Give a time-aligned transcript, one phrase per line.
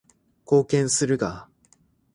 [0.47, 1.47] 貢献するが